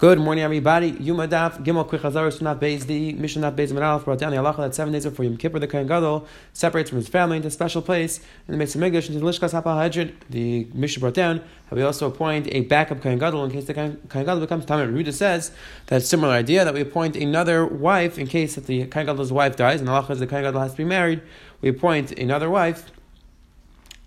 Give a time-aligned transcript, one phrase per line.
[0.00, 0.92] Good morning, everybody.
[0.92, 3.70] Yoma Daf Gimel Chazar not Beis the Mishnah not Beis
[4.02, 6.96] brought down the halacha that seven days before Yom Kippur the Kohen Gadol separates from
[6.96, 10.66] his family into a special place and makes a Mikdash into the Lishkas Hapal The
[10.72, 14.00] Mishnah brought down how we also appoint a backup Kohen Gadol in case the Kohen
[14.08, 14.86] Gadol becomes Tamar.
[14.86, 15.52] Ruda says
[15.88, 19.54] that similar idea that we appoint another wife in case that the Kohen Gadol's wife
[19.56, 21.20] dies and the halacha is the Kohen Gadol has to be married.
[21.60, 22.90] We appoint another wife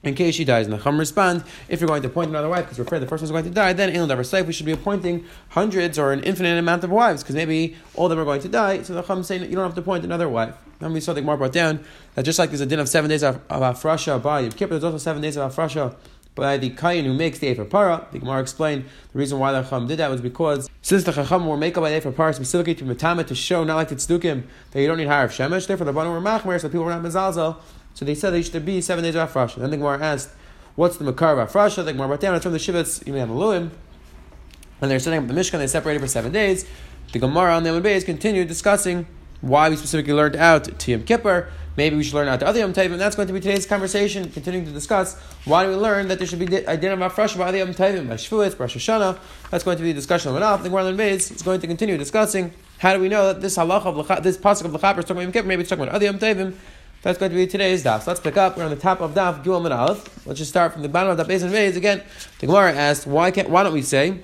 [0.04, 0.67] in case she dies.
[0.67, 3.07] And the Chum respond, if you're going to appoint another wife because we're afraid the
[3.07, 6.11] first one's going to die, then in never safe we should be appointing hundreds or
[6.11, 8.84] an infinite amount of wives because maybe all of them are going to die.
[8.84, 10.55] So the Chum saying you don't have to appoint another wife.
[10.80, 11.84] And we saw the Gemara brought down
[12.16, 14.73] that just like there's a din of seven days of, of Afrasha by Yom Kippur,
[14.73, 15.95] there's also seven days of Afrasha
[16.35, 18.08] by the Kayan who makes the Efer Para.
[18.11, 21.45] The Gemara explained the reason why the Chacham did that was because since the Chacham
[21.47, 23.95] were made up by the Efer Para specifically to Matama to show, not like the
[23.95, 26.85] Tzdukim, that you don't need higher of Shemesh, therefore the Banu were Machmer, so people
[26.85, 27.58] were not Mezalzel.
[27.93, 29.55] So they said they should be seven days of Afrasha.
[29.55, 30.29] Then the Gemara asked,
[30.75, 31.85] What's the Makar of Afrasha?
[31.85, 33.69] The Gemara brought down, it's from the Shivitz Yimei Maluim.
[34.79, 36.66] When they're setting up the Mishkan, they separated for seven days.
[37.11, 39.05] The Gemara on the Yom Beis continued discussing
[39.41, 41.50] why we specifically learned out to Yom Kippur.
[41.75, 42.97] Maybe we should learn out to other Yom Tovim.
[42.97, 46.39] That's going to be today's conversation, continuing to discuss why we learn that there should
[46.39, 49.17] be a din of Afrasha by the Yom Tovim, by Shavuot, Rosh Hashanah.
[49.52, 50.63] That's going to be the discussion of enough.
[50.63, 53.85] The Gemara on is going to continue discussing how do we know that this halacha
[53.85, 56.05] of this pasuk of Lechaper is talking about Yom Kippur, maybe it's talking about other
[56.05, 56.55] Yom Tovim.
[57.04, 58.04] That's going to be today's daf.
[58.04, 58.56] So let's pick up.
[58.58, 60.26] We're on the top of daf Gimel and Aleph.
[60.26, 62.02] Let's just start from the bottom of the base and Vez again.
[62.40, 63.50] The Gemara asked, why can't?
[63.50, 64.20] Why don't we say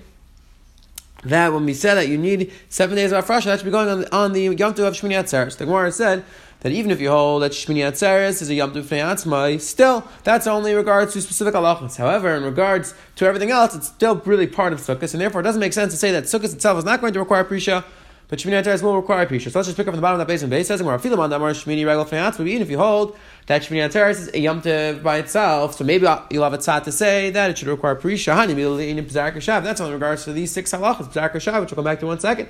[1.26, 3.90] that when we said that you need seven days of Afrasha, that should be going
[3.90, 5.58] on, on the Yom Tov of Shmini Atzeres.
[5.58, 6.24] The Gemara said
[6.62, 10.72] that even if you hold that Shmini Atzeres is a Yom Tov still that's only
[10.72, 11.98] in regards to specific halachas.
[11.98, 15.44] However, in regards to everything else, it's still really part of Sukkot, and therefore it
[15.44, 17.84] doesn't make sense to say that Sukkot itself is not going to require Prisha
[18.30, 19.50] but Shmini Atzeres will require Pisha.
[19.52, 20.68] So let's just pick up from the bottom of that base and base.
[20.68, 22.06] Says Afilam on that more Shmini Regal.
[22.06, 24.62] But even if you hold that Shmini Atzeres is a Yom
[25.02, 28.36] by itself, so maybe you'll have a tzad to say that it should require Prisha.
[28.36, 28.52] Hani
[28.88, 29.64] in Pizar Kashav.
[29.64, 32.10] That's all in regards to these six halachas, Kashav, which we'll come back to in
[32.10, 32.50] one second.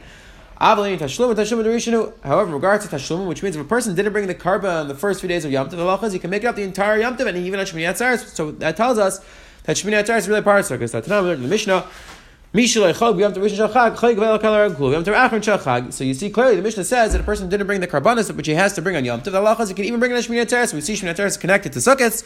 [0.59, 1.29] However, in regards to
[2.93, 5.45] Tashlum, which means if a person didn't bring the karba in the first few days
[5.45, 7.37] of Yom Tov, the halachas, he can make it up the entire Yom Tov and
[7.37, 8.25] even on Shmini Atzeres.
[8.35, 9.23] So that tells us
[9.63, 10.91] that Shmini Atzeres is really part of Sukkot.
[10.91, 11.87] That's the Mishnah.
[12.51, 12.81] So you see
[16.31, 18.81] clearly the Mishnah says that a person didn't bring the karbanis, which he has to
[18.81, 19.25] bring on Yom Tov.
[19.25, 20.73] The halachas he can even bring on Shmini Atzeres.
[20.73, 22.25] We see Shmini Atzeres connected to Sukkot,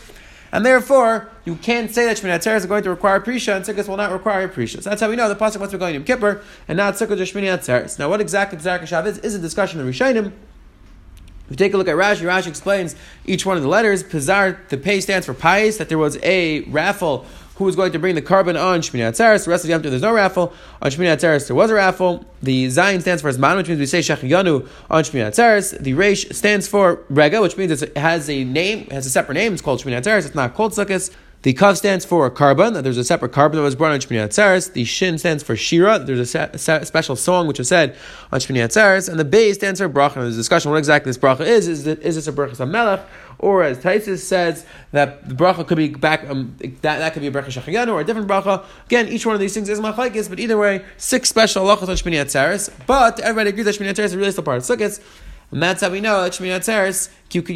[0.53, 3.85] and therefore you can't say that Shmini Atzeres is going to require Prisha, and Sukkot
[3.89, 4.81] will not require Prisha.
[4.81, 7.11] So that's how we know the pasuk must be going Yom Kippur and not Sukkot
[7.11, 7.99] or Shmini Atzeres.
[7.99, 10.27] Now, what exactly Pizar Kashav is is a discussion of Rishonim.
[10.27, 12.95] If you take a look at Rashi, Rashi explains
[13.25, 14.05] each one of the letters.
[14.05, 17.25] Pizar, the pay stands for pious, that there was a raffle
[17.55, 19.45] who was going to bring the carbon on Shmini Atzeres.
[19.45, 20.53] The rest of the Yom there's no raffle.
[20.81, 22.25] On Shmini Atzeres, there was a raffle.
[22.41, 25.77] The Zayin stands for Zman, which means we say Shechiyanu on Shmini Atzeres.
[25.79, 29.53] The Reish stands for Rega, which means it has a name, has a separate name.
[29.53, 30.25] It's called Shmini Atzeres.
[30.25, 31.13] It's not called Sukkot.
[31.43, 32.81] The Kav stands for karban.
[32.83, 34.71] There's a separate carbon that was brought on Shmini Atzeres.
[34.71, 35.99] The Shin stands for Shira.
[35.99, 37.97] There's a, se- se- special song which was said
[38.31, 39.09] on Shmini Atzeres.
[39.09, 40.15] And the Bay stands for bracha.
[40.15, 41.67] And there's a discussion what exactly this bracha is.
[41.67, 43.05] Is, it, is this a bracha melech?
[43.39, 47.27] Or as Taisus says, that the bracha could be back, um, that, that could be
[47.27, 48.63] a bracha shachayanu or a different bracha.
[48.85, 51.97] Again, each one of these things is machlaikis, but either way, six special halachas on
[51.97, 52.71] Shmini Atzeres.
[52.87, 55.01] But everybody agrees that Shmini Atzeres is really still part of Sukkot.
[55.51, 57.09] And that's how we know that Atzeres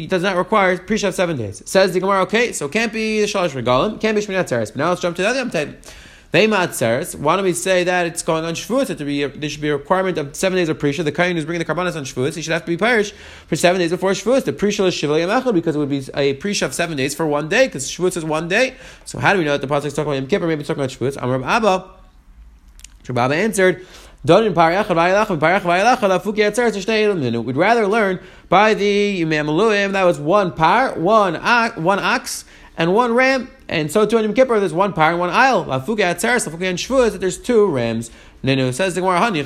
[0.08, 1.60] does not require pre-shav seven days.
[1.60, 4.68] It says the Gemara, okay, so can't be the Shalosh Regalim, can't be Shmini Atzeres.
[4.68, 5.76] But now let's jump to the other Yom
[6.30, 7.14] they matzeres.
[7.14, 8.88] Why don't we say that it's going on Shavuot?
[8.88, 11.02] That there, should be a requirement of seven days of prisha.
[11.02, 13.12] The kain who's bringing the karbanas on Shavuot, he should have to be parish
[13.46, 14.44] for seven days before Shavuot.
[14.44, 17.26] The prisha is shiva yamachel because it would be a prisha of seven days for
[17.26, 18.76] one day because Shavuot is one day.
[19.06, 20.46] So how do we know that the pasuk is talking about Yom Kippur?
[20.46, 21.16] Maybe it's talking about Shavuot.
[21.22, 21.90] Amar Abba.
[23.08, 23.86] Abba answered.
[24.24, 24.36] We'd
[27.56, 32.44] rather learn by the Yimam that was one par, one one ox,
[32.76, 33.50] and one ram.
[33.68, 35.66] And so too on Yom Kippur, there's one par and one aisle.
[35.66, 38.10] Lafuga at Tzeres, Lafuga and Shavuot, that there's two rams.
[38.42, 39.42] Nenu says the Gemara, Hani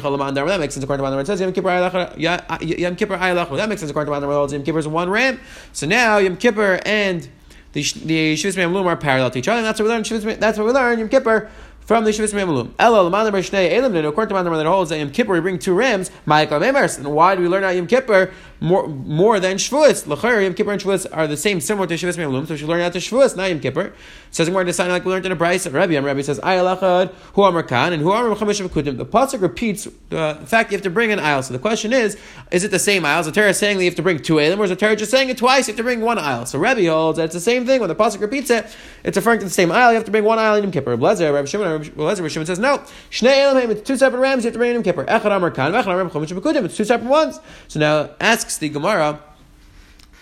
[0.46, 1.20] That makes sense according to Bandar.
[1.20, 4.52] It says Yom Kippur Yom Kippur That makes sense according to Bandar.
[4.52, 5.40] Yom Kippur is one ram.
[5.72, 7.28] So now Yom Kippur and
[7.72, 9.58] the the Shivas are parallel to each other.
[9.58, 10.38] And that's what we learn.
[10.38, 11.50] That's what we learn Yom Kippur
[11.84, 12.74] from the Shivas Me'amlum.
[12.78, 14.08] Elo L'manar B'Shnei Elim Nenu.
[14.08, 16.10] According to Bandar, that holds that Yom Kippur we bring two rams.
[16.26, 16.98] Ma'ikal Memers.
[16.98, 18.32] And why do we learn out Yom Kippur?
[18.62, 20.06] More more than Shavuos.
[20.06, 22.68] L'cher Yom Kippur and Shavuos are the same, similar to Shavuos Me'alum, so we should
[22.68, 23.92] learn out to Shavuos, not Yom Kippur.
[24.30, 25.72] Says more to sign like we learned in a Braisa.
[25.72, 28.98] Rabbi, and Rabbi says Ayal Echad, Hu Amar Khan, and Hu Amar Chamish Kudim.
[28.98, 31.42] The pasuk repeats the fact you have to bring an aisle.
[31.42, 32.16] So the question is,
[32.52, 33.20] is it the same aisle?
[33.20, 34.94] Is the Torah saying that you have to bring two aisle, or is the Torah
[34.94, 35.66] just saying it twice?
[35.66, 36.46] You have to bring one aisle.
[36.46, 37.80] So Rabbi holds that it's the same thing.
[37.80, 38.64] When the pasuk repeats it,
[39.02, 39.90] it's referring to the same aisle.
[39.90, 40.96] You have to bring one aisle in Yom Kippur.
[40.96, 42.78] Blazer, Rabbi Shimon, Rabbi Shimon says no.
[43.10, 44.44] Shnei Elam, it's two separate rams.
[44.44, 45.04] You have to bring in Yom Kippur.
[45.06, 46.64] Echad Amar Khan, Echad Amar Chamish.
[46.64, 47.40] It's two separate ones.
[47.66, 49.20] So now asks the Gemara.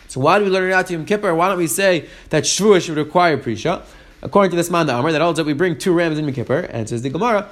[0.08, 1.34] So why do we learn it out to Yom Kippur?
[1.34, 3.82] Why don't we say that Shavuot should require Prisha?
[4.22, 6.34] According to this man, the Amr, that holds that we bring two rams in Yom
[6.34, 7.48] Kippur, and says the Gemara,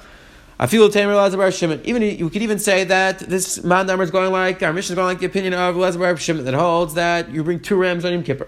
[0.61, 1.79] I feel Tamer Lazar Shimon.
[1.85, 4.95] Even you could even say that this man number is going like our mission is
[4.95, 8.11] going like the opinion of Lazar Shimon that holds that you bring two rams on
[8.11, 8.45] Yom Kippur.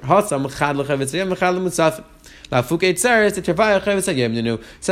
[2.51, 2.67] Says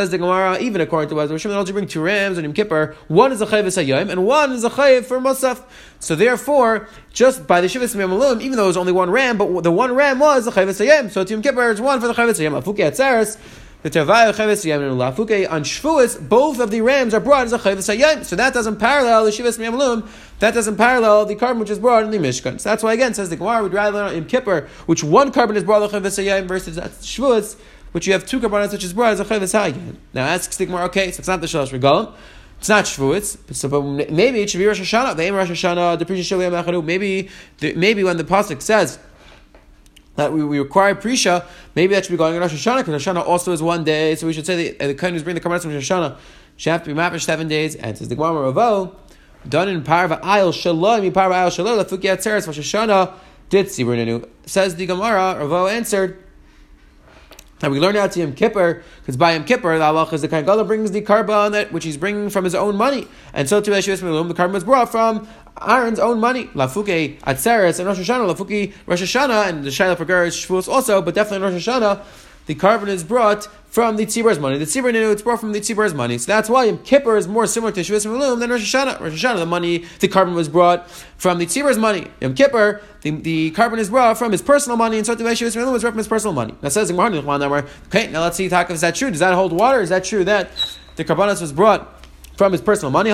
[0.09, 2.95] the Gemara, even according to Shimon, holds you bring two rams on Yom Kippur.
[3.09, 5.61] One is a chavis hayom and one is a chayiv for musaf.
[5.99, 9.63] So therefore, just by the shivas me'amalim, even though it was only one ram, but
[9.63, 11.11] the one ram was a chavis hayom.
[11.11, 12.61] So to Yom Kippur is one for the chavis hayom.
[12.61, 13.37] Lafuke tzeres.
[13.81, 17.53] The Tavaya Chavis Yam and Lafuke on Shvuas, both of the rams are brought as
[17.53, 18.25] a Chavis Hayim.
[18.25, 20.05] So that doesn't parallel the Shivas Miyamlum.
[20.39, 22.59] That doesn't parallel the carbon which is brought in the Mishkan.
[22.59, 25.63] So that's why again says the Gemara would rather in Kippur, which one carbon is
[25.63, 27.57] brought as a Chavis Hayim versus Shvuas,
[27.93, 29.95] which you have two carbonates which is brought as a Chavis Hayim.
[30.13, 32.13] Now asks the Gemara, okay, so it's not the Shalosh Regalim.
[32.57, 35.15] It's not Shavuot, so but maybe it should be Rosh Hashanah.
[35.15, 37.29] The aim Rosh Hashanah, the Prisha Maybe,
[37.61, 38.99] maybe when the pasuk says
[40.15, 41.45] that we, we require Prisha,
[41.75, 44.15] maybe that should be going in Rosh Hashanah, because Rosh Hashanah also is one day,
[44.15, 46.17] so we should say that the Kohen who's bringing the Karbanas from Rosh Hashanah
[46.57, 48.95] should have to be mapped seven days, and says the Gemara Ravo,
[49.47, 53.13] done in Parva Ayel Shalom, in Parva Ayel Shalom, Lafuki Atzeres, Rosh Hashanah,
[53.49, 54.27] did Siburnenu.
[54.45, 56.23] Says the Gemara, Ravo answered,
[57.61, 60.27] and we learn out to Yom Kippur, because by Yom Kippur, the Allah is the
[60.27, 63.07] Kohen Gadol brings the carbon that which he's bringing from his own money.
[63.33, 65.27] And so to Yeshua the carbon was brought from
[65.67, 66.45] Aaron's own money.
[66.47, 71.15] Lafuke Atzeres and Rosh Hashanah, Lafuke Rosh Hashanah, and the Shaila for Shavuos also, but
[71.15, 72.03] definitely in Rosh Hashanah,
[72.45, 74.57] the carbon is brought from the Tzibar's money.
[74.57, 76.17] The Tzibur knew it's brought from the Tzibar's money.
[76.17, 78.99] So that's why Yom Kippur is more similar to Shavuos Malum than Rosh Hashanah.
[78.99, 82.07] Rosh Hashanah, the money, the carbon was brought from the Tzibar's money.
[82.21, 85.55] Yom Kippur, the, the carbon is brought from his personal money, and so the Shavuos
[85.55, 86.55] Malum was brought from his personal money.
[86.63, 89.11] Now says okay, now let's see, talk, is that true?
[89.11, 89.81] Does that hold water?
[89.81, 90.49] Is that true that
[90.95, 92.03] the carbonas was brought
[92.35, 93.11] from his personal money?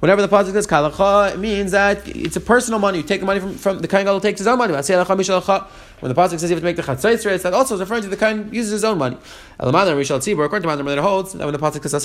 [0.00, 2.98] Whenever the pasuk says kalacha, means that it's a personal money.
[2.98, 4.74] You take the money from, from the kain gadol takes his own money.
[4.74, 8.08] When the pasuk says you have to make the chatzaitzres, that also is referring to
[8.08, 9.16] the kain uses his own money.
[9.58, 12.04] According to Madam holds that when the pasuk says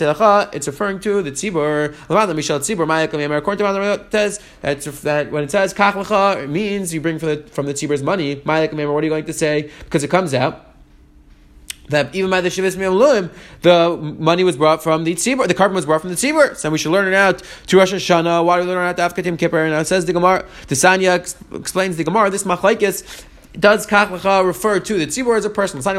[0.54, 1.94] it's referring to the tzibur.
[3.38, 4.40] According to Madam says
[5.02, 8.36] that when it says kach it means you bring from the from the tzibur's money.
[8.36, 9.70] What are you going to say?
[9.84, 10.71] Because it comes out
[11.92, 13.30] that even by the Shivas Miyam
[13.62, 16.56] the money was brought from the Tzibur, the carbon was brought from the Tzibur.
[16.58, 18.44] So we should learn it out to Rosh Hashanah.
[18.44, 19.64] Why do we learn it out to Afkatim Kippur?
[19.64, 21.20] And it says the Gemara, the Sanya
[21.56, 23.26] explains the Gemara, this machlaikis
[23.60, 25.82] does kach refer to the tzibur as a person?
[25.82, 25.94] Kach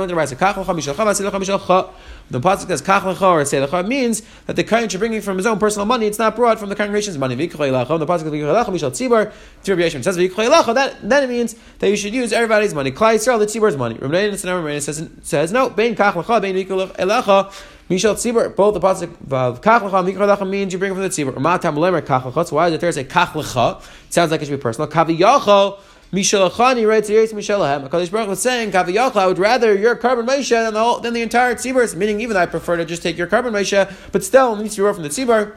[2.30, 5.44] the pasuk says kach lecha or seilecha means that the kohen should bring from his
[5.44, 6.06] own personal money.
[6.06, 7.34] It's not brought from the congregation's money.
[7.34, 9.32] The pasuk says lecha mishal tzibur.
[9.62, 10.74] Tzibur says lecha.
[10.74, 12.90] That then it means that you should use everybody's money.
[12.90, 13.96] Klai Yisrael, the tzibur's money.
[13.96, 15.68] Rabbeinu says says no.
[15.68, 17.52] Bein kach bein lecha.
[17.90, 18.56] Mishal tzibur.
[18.56, 21.38] Both the pasuk of kach lecha and lecha means you bring from the tzibur.
[21.38, 22.46] Matam lemer kach.
[22.46, 23.82] So why does the Torah say kach lecha?
[24.08, 24.88] Sounds like it should be personal.
[24.88, 25.78] Kaviyachol.
[26.12, 27.88] Mishalachani writes Yeris Mishalahem.
[27.88, 31.14] Hakadosh Baruch was saying, Kaviyachla, I would rather your carbon Moshe than the whole, than
[31.14, 31.94] the entire tzibur.
[31.96, 34.82] Meaning, even I prefer to just take your carbon Moshe, but still it needs to
[34.82, 35.54] be brought from the tzibur.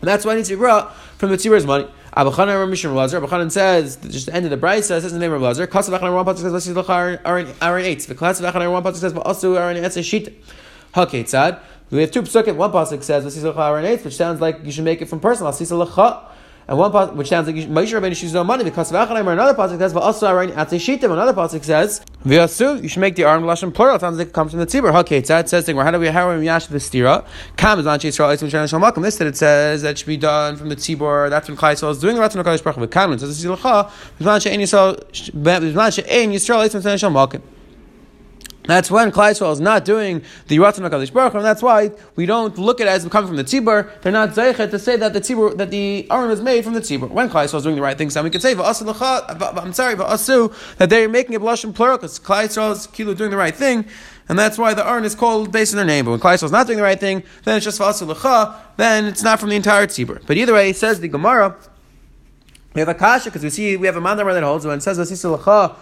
[0.00, 1.86] And that's why it needs to be brought from the tzibur's money.
[2.16, 3.20] Abachanan Mishim Lazar.
[3.20, 5.66] Abachanan says just the end of the bride says the name of Lazar.
[5.66, 7.20] Kasav Achanan one pasuk says Vasi Lachar
[7.60, 8.00] Aron eight.
[8.00, 10.32] The class of Achanan one pasuk says Va'asu Aron Etz Shita.
[10.94, 11.60] Haketzad.
[11.90, 12.56] We have two psukim.
[12.56, 15.20] One pasuk says Vasi Lachar Aron eight, which sounds like you should make it from
[15.20, 15.52] personal.
[15.52, 16.24] Lacha.
[16.68, 19.54] And one pasuk, which sounds like Moshe Rabbeinu should no money because of Achanaim, another
[19.54, 23.44] pasuk says, "Va'asu arayin atzei shitim." Another pasuk says, "V'asu." You should make the arm
[23.44, 23.94] lashon plural.
[23.94, 24.92] It sounds like it comes from the tzibur.
[25.02, 25.76] Okay, it says thing.
[25.76, 27.24] How do we how we yash the stira?
[27.56, 28.34] Kam is on Yisrael.
[28.34, 28.98] It's Mishra Shal Malkum.
[28.98, 31.30] Listed it says that should be done from the tzibur.
[31.30, 32.86] That's when Yisrael is doing the Ratzon Hakadosh Baruch Hu.
[32.88, 33.88] Kam it says this is Yisrael.
[34.18, 34.40] Bizman
[35.94, 37.42] she'ein Yisrael.
[38.66, 41.92] That's when Klai Yisrael is not doing the Ratzon Hakadosh Baruch Hu, and that's why
[42.16, 44.00] we don't look at it as coming from the Tzibur.
[44.02, 46.80] They're not zeichet to say that the Tzibur that the Aron was made from the
[46.80, 47.08] Tzibur.
[47.08, 50.76] When Klai Yisrael is doing the right things, then we could say I'm sorry, Va'asu
[50.78, 53.84] that they're making a blush plural because Klai Yisrael is doing the right thing,
[54.28, 56.06] and that's why the Aron is called based on their name.
[56.06, 58.60] But when Klai Yisrael is not doing the right thing, then it's just Va'asu L'cha,
[58.76, 60.26] then it's not from the entire Tzibur.
[60.26, 61.56] But either way, says the Gemara.
[62.74, 64.82] We have a kasha because we see we have a mandamar that holds when it
[64.82, 65.76] says Va'asu L'cha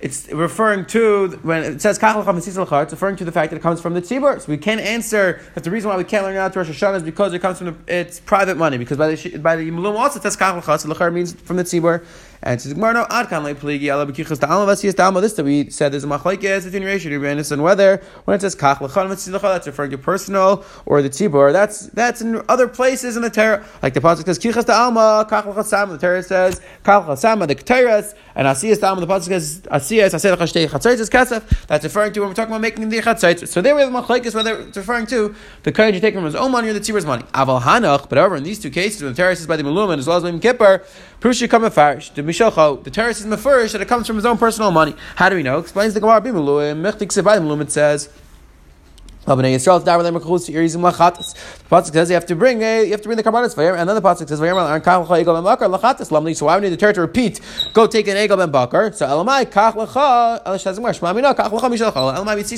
[0.00, 3.94] it's referring to when it says it's referring to the fact that it comes from
[3.94, 4.40] the tzibur.
[4.40, 6.98] So we can't answer that the reason why we can't learn out to Rosh Hashanah
[6.98, 8.78] is because it comes from the, it's private money.
[8.78, 12.04] Because by the by the Mulum also it says kach means from the tzibur.
[12.42, 15.20] And says Gemara, no, ad kan pligi ala b'kichas da'alma vasiyas da'alma.
[15.20, 18.54] This that we said there's a machlekes between Reish and and whether when it says
[18.54, 21.52] kach l'chan v'tzilcha, that's referring to personal or the tzibur.
[21.52, 25.46] That's that's in other places in the Torah, like the pasuk says kichas da'alma kach
[25.46, 25.90] l'chasam.
[25.90, 29.00] The Torah says kach l'chasam the Keteras and asiyas da'alma.
[29.00, 31.66] The pasuk says asiyas asiyas l'chashtei chatzayis is kasef.
[31.66, 33.48] That's referring to when we're talking about making the chatzayis.
[33.48, 36.36] So there we have machlekes whether it's referring to the kohen you take from his
[36.36, 37.24] own money or the tzibur's money.
[37.34, 39.98] Aval hanach, but however in these two cases when the Torah says by the malum
[39.98, 40.84] as well as by Kippur,
[41.20, 42.14] Prusha come mefarish.
[42.14, 44.94] The mishalcho, the terrace is mefarish that it comes from his own personal money.
[45.16, 45.58] How do we know?
[45.58, 46.22] Explains the Gemara.
[47.60, 48.08] It says.
[49.28, 49.34] The
[51.76, 53.86] pasuk says you have to bring a, you have to bring the karbanis for and
[53.86, 54.38] then the pasuk says
[56.38, 57.40] So why would need the Torah to repeat?
[57.74, 58.92] Go take an egel ben bakar.
[58.92, 62.56] So elamai kach lecha el shazimar shmamina kach lecha Elamai we see.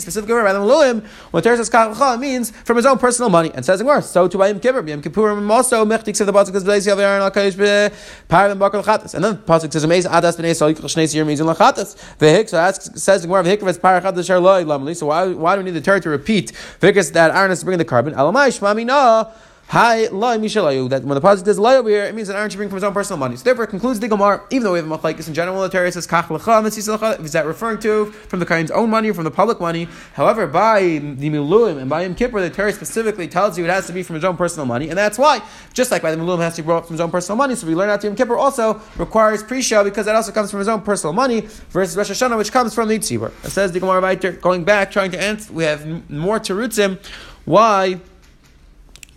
[1.31, 4.01] When Torah says kach lecha, means from his own personal money and says more.
[4.01, 7.93] So to Bayim Kippur, Kippurim also mechtik says the pasuk says v'leisi aver al kadosh
[8.29, 9.15] par ben bakar lechatas.
[9.15, 11.97] And then the pasuk says amazing adas b'nei so yichol shnei siyir mizin lechatas.
[12.19, 14.97] V'hik so says more lamli.
[14.97, 16.53] So why why do we need the Torah to repeat?
[16.81, 18.15] V'hik that Aaron is bringing the carbon.
[18.15, 19.31] Elamai shmamina.
[19.71, 20.91] Hi, mishalayu.
[20.91, 22.79] That when the positive is loy over here, it means that Aaron should bring from
[22.79, 23.37] his own personal money.
[23.37, 24.43] So therefore, it concludes the Gemara.
[24.51, 27.47] Even though we have a machlekes in general, the Torah says kach lecha Is that
[27.47, 29.87] referring to from the Kain's own money or from the public money?
[30.15, 33.87] However, by the miluim and by Yom Kippur, the Torah specifically tells you it has
[33.87, 35.41] to be from his own personal money, and that's why,
[35.73, 37.55] just like by the miluim has to be brought from his own personal money.
[37.55, 40.59] So we learn out to Yom Kippur also requires pre-show because that also comes from
[40.59, 43.31] his own personal money versus Rosh Hashanah, which comes from the tzibur.
[43.45, 45.53] It says the Gemara going back, trying to answer.
[45.53, 46.99] We have more him.
[47.45, 48.01] Why?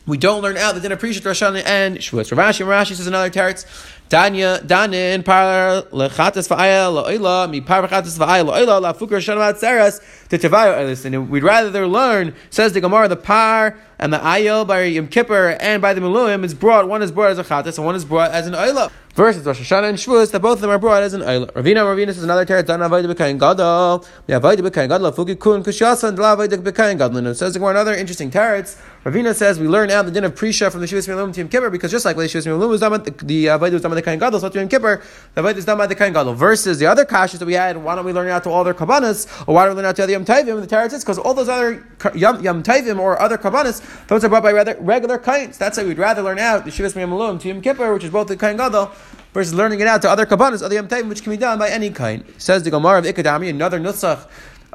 [0.06, 2.36] We don't learn out the din of Prishat Rosh Hashanah and Shavuos.
[2.36, 3.66] Rashi Rashi says another teretz.
[4.10, 10.02] Danya Danin par lechatas va'aya la'oila mi par lechatas va'aya la'oila la fukar shanam atzeres
[10.34, 15.56] And we'd rather learn says the Gemara the par and the ayil by Yom Kippur
[15.60, 16.88] and by the Miluim is brought.
[16.90, 18.92] One is brought as a chatas and one is brought as an oila.
[19.16, 21.52] Versus Rosh Hashanah and Shavuos that both of them are brought as an oila.
[21.52, 22.66] Ravina Ravina says another teretz.
[22.66, 24.04] Dana avodah b'kayin gadol.
[24.26, 25.12] We avodah b'kayin gadol.
[25.12, 27.18] Fuki kun kushasa and la avodah b'kayin gadol.
[27.18, 28.76] And says the Gemara another interesting teretz.
[29.06, 31.50] Ravina says we learn out the din of Prisha from the Shivas Miluim to Yom
[31.50, 33.96] Kippur because just like the Shivas Miluim was done the, the uh, was done by
[33.96, 35.04] the Kain Gadol, so to Yom Kippur,
[35.36, 36.34] the Avodah is done by the Kain Gadol.
[36.34, 38.74] Versus the other kashas that we had, why don't we learn out to all their
[38.74, 40.62] kabbanas, or why don't we learn out to the Yom Tovim?
[40.62, 42.64] The Torah says because all those other Yom, Yom
[43.00, 45.58] or other kabbanas, those are brought by rather, regular kains.
[45.58, 48.28] That's why we'd rather learn out the Shivas Miluim to Yom Kippur, which is both
[48.28, 48.92] the Kain Gadol,
[49.34, 51.70] versus learning it out to other kabbanas, other Yom Tovim, which can be done by
[51.70, 52.24] any kind.
[52.38, 54.28] Says the Gemara of Ikadami, another nusach,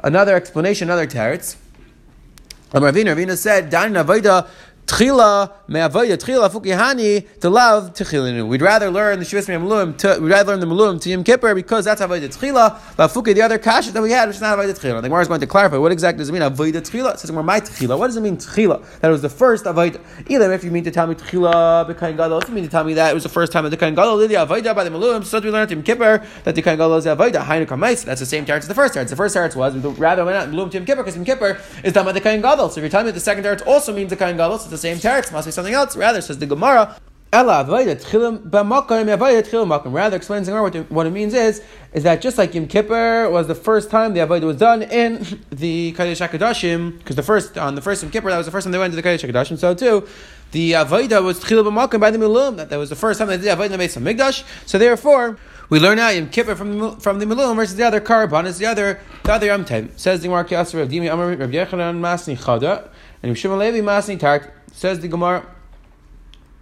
[0.03, 1.55] another explanation, another teretz.
[2.71, 4.47] Ravina, Ravina said, "Dan avoda
[4.89, 8.47] Tchila me'avoya tchila fukihani to love tchilinu.
[8.47, 10.19] We'd rather learn the shivas me'amulim.
[10.19, 12.97] We'd rather learn the maluim to Yom Kippur because that's avoya tchila.
[12.97, 15.03] But fuki the other kasha that we had, which is not avoya tchila.
[15.03, 17.13] The Gemara is going to clarify what exactly does it mean avoya tchila.
[17.13, 17.99] It says more my tchila.
[17.99, 18.83] What does it mean tchila?
[19.01, 20.01] That it was the first avoya.
[20.27, 22.83] Either if you mean to tell me tchila b'kain gadol, if you mean to tell
[22.83, 24.83] me that it was the first time of the kain gadol, did the avoya by
[24.83, 25.23] the maluim.
[25.23, 27.45] So we learned to Yom Kippur that the kain gadol is the avoya.
[27.45, 28.05] Hainu kamais.
[28.05, 29.09] That's the same teretz as the first teretz.
[29.09, 31.93] The first teretz was rather went out maluim to Yom Kippur because Yom Kippur is
[31.93, 32.69] done by the kain gadol.
[32.69, 34.97] So if you're telling me the second teretz also means the kain gadol, so same
[34.97, 35.31] teretz.
[35.31, 35.95] Must be something else.
[35.95, 36.95] Rather, says the Gemara,
[37.31, 37.75] Rather,
[40.15, 41.61] explains the Gemara what it means is
[41.93, 45.19] is that just like Yom Kippur was the first time the avodah was done in
[45.51, 48.65] the Kodesh Hakadoshim, because the first on the first Yom Kippur that was the first
[48.65, 49.59] time they went to the Kodesh Hakadoshim.
[49.59, 50.07] So too,
[50.53, 52.57] the avodah was tchila b'makom by the milum.
[52.57, 54.43] That that was the first time they did avodah base of Mikdash.
[54.65, 55.37] So therefore.
[55.69, 58.57] We learn out Yom Kippur from the, from the Milum versus the other Karban is
[58.57, 59.67] the other the other Yom.
[59.97, 62.89] Says the Gemara Kiasar Rav Dimi Amar Rav Yechanan Masni Chada
[63.21, 64.51] and Shimon Levi Masni Tart.
[64.79, 65.45] Says the Gemara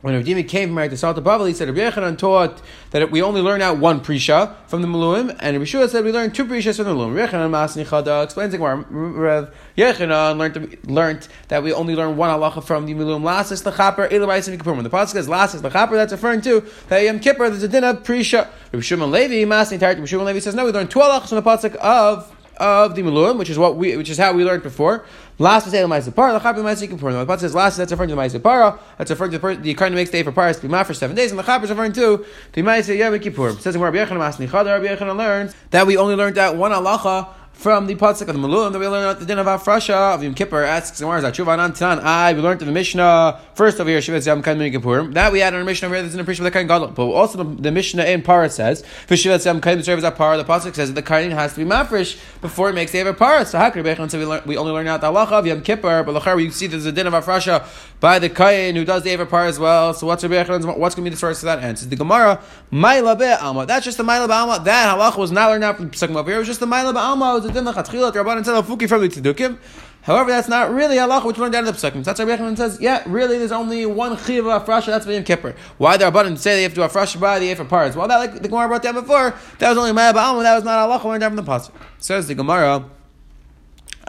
[0.01, 3.41] when Rav came from to Salta Bavel, he said Rabbi Yechanan taught that we only
[3.41, 6.77] learn out one prisha from the Maluim, and Rabbi Shua said we learn two prishas
[6.77, 7.15] from the Maluim.
[7.15, 8.77] Rabbi Yechanan Masni Chada explains it more.
[8.77, 13.24] Rav Yechanan learned, learned that we only learn one halacha from the Maluim.
[13.24, 14.63] Last is the Chaper, Elabais and.
[14.63, 17.83] When the pasuk says the Chaper, that's referring to that Yom Kippur, there's a din
[17.83, 18.47] of prisha.
[18.71, 21.38] Rabbi Shimon Levi, Masni Tart, Rabbi Shimon Levi says no, we learn two halachas from
[21.38, 24.63] the pasuk of of the Maluim, which is what we, which is how we learned
[24.63, 25.05] before.
[25.39, 27.13] Last was the Ma'aseh Para, the Ma'aseh Kippur.
[27.13, 28.79] The Pasuk says last, that's referring to the Ma'aseh Para.
[28.97, 31.31] That's referring to the, the kind makes day for Paras to be for seven days,
[31.31, 33.49] and the Chaper is referring to the Ma'aseh Yom Kippur.
[33.49, 36.55] It says in Rabbi Yechanan Masni Chada, Rabbi Yechanan learns that we only learned that
[36.55, 39.47] one halacha from the pasuk of the Maluim that we learned at the din of
[39.47, 43.79] Afrasha of Yom Kippur asks Gemara Zachuva Nan I we learned in the Mishnah first
[43.79, 46.19] over here Shivat Yom Kain Kippur that we had in our Mishnah where there's an
[46.19, 46.89] appreciation of the Kain Gadol.
[46.89, 50.75] But also the, the Mishnah in Parah says for Shivat Yom Kain Parah the pasuk
[50.75, 53.57] says that the Kain has to be mafresh before it makes the Ever Parah so
[53.71, 56.39] could Rebbeinu we, learn, we only learn out the halacha of Yom Kippur but lachar
[56.41, 57.67] you see there's a din of Afrasha
[57.99, 59.95] by the Kain who does the Ever Parah as well.
[59.95, 61.63] So what's Rebbeinu what's going to be the source of that?
[61.63, 62.39] Answer the Gemara
[62.71, 65.77] Maila Be Alma that's just the Maila Be Alma that halacha was not learned out
[65.77, 66.35] from Pesukim over here.
[66.35, 69.58] It was just the Maila Be Of from the Tzedukim.
[70.01, 72.01] However, that's not really Allah which one down in the Pesukim.
[72.04, 74.86] That's Rabbi Yechon says, yeah, really, there's only one chiva afrasha.
[74.86, 75.54] That's Yom Kippur.
[75.77, 77.96] Why the Rabbanan say they have to afrasha by the for parts?
[77.96, 79.36] Well, that like the Gemara brought down before.
[79.60, 80.44] That was only Maya Ba'alma.
[80.44, 81.72] That was not who went down from the pasuk.
[81.98, 82.89] Says the Gemara.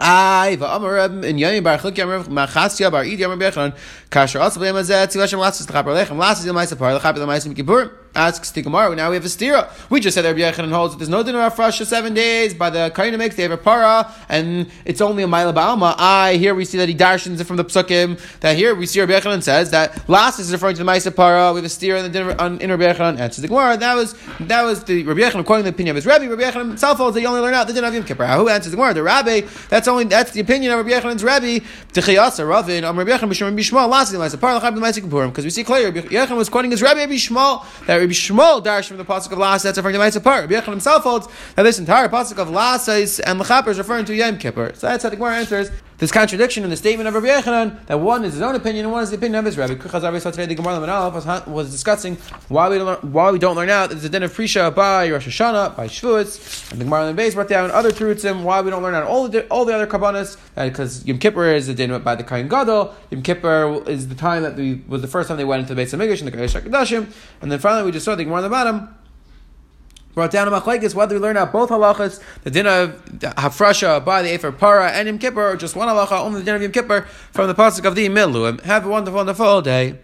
[0.01, 3.75] I va'amar in Yom Bar Chuk Yom Machasya Bar Id Yom Bechon
[4.09, 8.51] Kasher also b'Yom Azeh Tzivashem Lasses L'Chaper Lechem Lasses Ma'aseh Par L'Chaper L'Ma'aseh Kippur Asks
[8.51, 8.95] the Gemara.
[8.95, 9.69] Now we have a stira.
[9.89, 12.91] We just said Rabbi Yechanan holds that there's no dinner for seven days by the
[12.95, 15.93] kain makes they have a para and it's only a mile ba'alma.
[15.97, 18.19] I here we see that he darshins it from the psukim.
[18.39, 21.53] That here we see Rabbi Yechanan says that last is referring to the Maisa para.
[21.53, 23.19] We have a stira in the dinner on in Rabbi Yechanan.
[23.19, 23.77] Answers the Gemara.
[23.77, 26.25] That was that was the Rabbi Yechanan according to the opinion of his Rabbi.
[26.25, 28.25] Rabbi Yechanan himself holds that you only learn out the dinner of Yom Kippur.
[28.25, 28.95] Who answers the Gemara?
[28.95, 29.41] The Rabbi.
[29.69, 31.59] That's only that's the opinion of Rabbi Yechanan's Rabbi.
[31.93, 32.83] Techiyasa Ravin.
[32.83, 33.87] Rabbi Yechanan B'Shmal.
[33.87, 34.59] Last is the Maisa para.
[34.59, 35.27] The Maisa Kippurim.
[35.29, 37.63] Because we see clearly Rabbi Yechan was quoting his Rabbi Rabbi Shmuel,
[37.99, 40.41] that Rabbi Shmuel dash from the pasuk of last that's referring to Ma'aseh Par.
[40.41, 44.15] Rabbi Yechan himself holds that this entire pasuk of last and Lechaper is referring to
[44.15, 44.71] Yom Kippur.
[44.75, 47.99] So that's how the Gemara answers this contradiction in the statement of Rabbi Yechanan that
[47.99, 49.77] one is his own opinion and one is the opinion of his Rabbi.
[50.19, 52.15] So today the Gemara was, was discussing
[52.47, 53.91] why we learn, why we don't learn out.
[53.91, 57.49] It's a din of Prisha by Rosh Hashanah by Shavuos, and the Gemara Beis brought
[57.49, 61.01] down other terutzim why we don't learn out all the all the other kabbanas because
[61.01, 62.95] uh, Yom Kippur is a din by the Kain Gadol.
[63.11, 64.55] Yom Kippur is the time that
[64.87, 67.51] was the first time they went into the Beis Hamikdash and the Kodesh Hakadoshim, and
[67.51, 68.95] then finally we just saw the Gemara on the bottom
[70.13, 74.21] brought down a machlekes whether we learn out both halachas, the din of hafrasha by
[74.21, 76.71] the Efer Para and Yom Kippur, or just one halacha, only the din of Yom
[76.71, 77.01] Kippur
[77.31, 78.61] from the pasuk of the Miluim.
[78.61, 79.97] Have a wonderful, wonderful day.